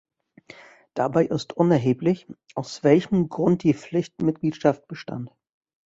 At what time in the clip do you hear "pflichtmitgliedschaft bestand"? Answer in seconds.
3.75-5.29